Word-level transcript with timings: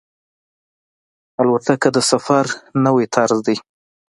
الوتکه 1.41 1.89
د 1.95 1.97
سفر 2.11 2.45
نوی 2.85 3.05
طرز 3.15 3.39
دی. 3.47 3.57